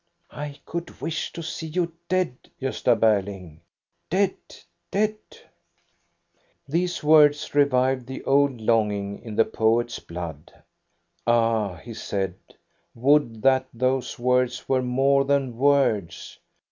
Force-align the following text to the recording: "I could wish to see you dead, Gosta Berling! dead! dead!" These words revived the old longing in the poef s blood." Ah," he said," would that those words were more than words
"I 0.47 0.59
could 0.65 0.99
wish 0.99 1.31
to 1.33 1.43
see 1.43 1.67
you 1.67 1.93
dead, 2.09 2.35
Gosta 2.59 2.99
Berling! 2.99 3.59
dead! 4.09 4.33
dead!" 4.89 5.17
These 6.67 7.03
words 7.03 7.53
revived 7.53 8.07
the 8.07 8.23
old 8.23 8.59
longing 8.61 9.19
in 9.21 9.35
the 9.35 9.45
poef 9.45 9.85
s 9.91 9.99
blood." 9.99 10.51
Ah," 11.27 11.75
he 11.75 11.93
said," 11.93 12.33
would 12.95 13.43
that 13.43 13.67
those 13.75 14.17
words 14.17 14.67
were 14.67 14.81
more 14.81 15.23
than 15.23 15.55
words 15.55 16.39